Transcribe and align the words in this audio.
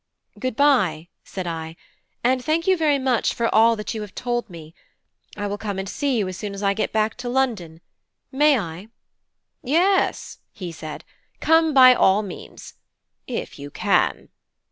"Good 0.39 0.55
bye," 0.55 1.09
said 1.23 1.45
I, 1.45 1.75
"and 2.23 2.43
thank 2.43 2.65
you 2.65 2.75
very 2.75 2.97
much 2.97 3.35
for 3.35 3.53
all 3.53 3.75
that 3.75 3.93
you 3.93 4.01
have 4.01 4.15
told 4.15 4.49
me. 4.49 4.73
I 5.37 5.45
will 5.45 5.59
come 5.59 5.77
and 5.77 5.87
see 5.87 6.17
you 6.17 6.27
as 6.27 6.35
soon 6.35 6.55
as 6.55 6.63
I 6.63 6.73
come 6.73 6.87
back 6.91 7.13
to 7.17 7.29
London. 7.29 7.81
May 8.31 8.57
I?" 8.57 8.87
"Yes," 9.61 10.39
he 10.53 10.71
said, 10.71 11.05
"come 11.39 11.75
by 11.75 11.93
all 11.93 12.23
means 12.23 12.73
if 13.27 13.59
you 13.59 13.69
can." 13.69 14.29